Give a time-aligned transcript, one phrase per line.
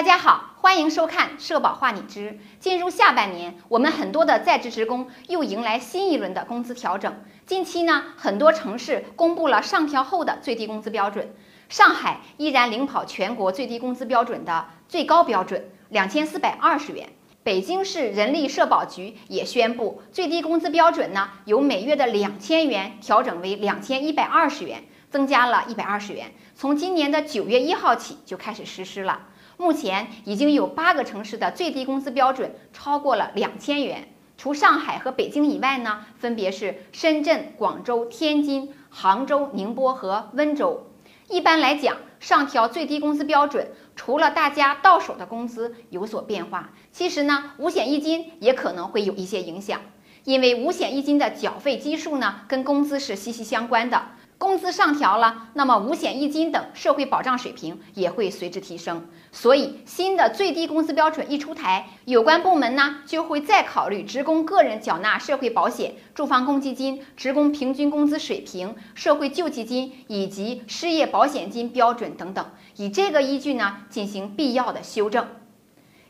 [0.00, 2.30] 大家好，欢迎收看《社保话你知》。
[2.58, 7.22] 进入下半年，我们很多的在职职工又迎来新一轮的工资调整。
[7.44, 11.34] 近期呢，很多城市公布了上调后的最低工资标准。
[11.68, 17.06] 上海依然领跑全国最低工资标准的最高标准两千四百二十元。
[17.42, 29.26] 北京市人力社保局也宣布，最低工资标准呢由每月的两千元调整为两千一百二十元，增加了一百二十元，从今年的九月一号起就开始实施了。
[29.56, 34.08] 目前已经有八个城市的最低工资标准超过了两千元，
[34.38, 40.86] 除上海和北京以外呢，分别是深圳、广州、天津、杭州、宁波和温州。
[41.28, 49.80] 一般来讲，上调最低工资标准，除了大家到手的工资有所变化，其实呢，五险一金也可能会有一些影响，
[50.24, 54.02] 因为五险一金的缴费基数呢，跟工资是息息相关的。
[54.40, 59.06] 工资上调了，那么五险一金等社会保障水平也会随之提升。
[59.30, 72.42] 所以，新的最低工资标准一出台，有关部门呢就会再考虑职工个人缴纳社会保险、住房公积金、职工平均工资水平、社会救济金以及失业保险金标准等等，
[72.76, 75.28] 以这个依据呢进行必要的修正。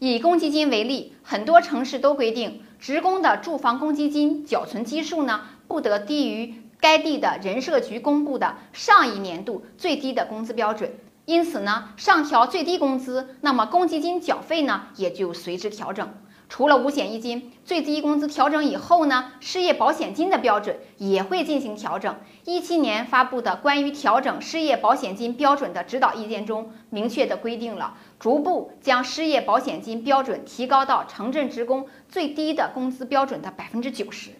[0.00, 6.54] 以公积金为例，很多城市都规定，职工的住房公积金缴存基数呢不得低于。
[6.80, 10.92] 该地的人社局公布的上一年度最低的工资标准，
[11.24, 16.08] 因此呢，上调最低工资，那么公积金缴费呢也就随之调整。
[16.48, 22.16] 除了五险一金最低工资调整以后呢，失业保险金的标准也会进行调整。
[22.44, 34.30] 一七年发布的关于调整失业保险金标准的指导意见中，明确的规定了逐步将失业保险金标准提高到城镇职工最低的工资标准的百分之九十。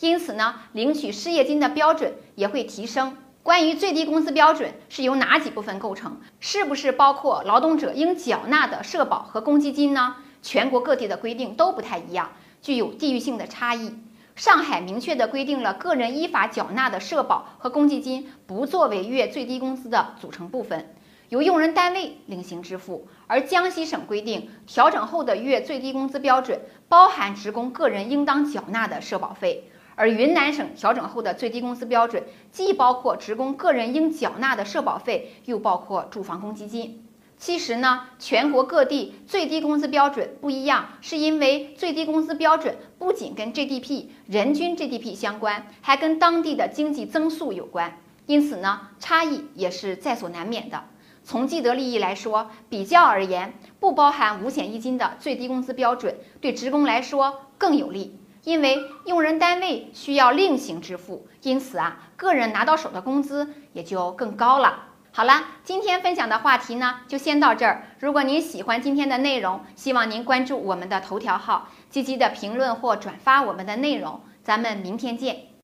[0.00, 3.16] 因此呢，领取失业金的标准也会提升。
[3.42, 10.16] 关于最低工资标准是由哪几部分构成，是不是包括劳动者应缴纳的社保和公积金呢？
[10.42, 12.30] 全国各地的规定都不太一样，
[12.62, 13.92] 具有地域性的差异。
[14.36, 20.94] 上海明确的规定了个人依法缴纳的社保和公积金不作为月最低工资的组成部分，
[21.28, 23.08] 由用人单位另行支付。
[23.26, 29.70] 而江西省规定，调整后的月最低工资标准包含职工个人应当缴纳的社保费。
[29.98, 32.22] 而云南省调整后的最低工资标准，
[32.52, 37.04] 既包括职工个人应缴纳的社保费，又包括住房公积金。
[37.36, 50.84] 其实呢，全国各地最低工资标准不一样，是因为最低工资标准不仅跟 GDP 人均 GDP 相关，还跟当地的经济增速有关，因此呢，差异也是在所难免的。
[51.24, 58.16] 从既得利益来说，比较而言，不包含五险一金的最低工资标准对职工来说更有利。
[58.44, 64.84] 因为用人单位需要另行支付，因此啊，个人拿到手的工资也就更高了。
[65.10, 67.82] 好了，今天分享的话题呢，就先到这儿。
[67.98, 74.20] 如果您喜欢今天的内容，希望您关注我们的头条号，积极的评论或转发我们的内容。
[74.44, 75.48] 咱们明天见。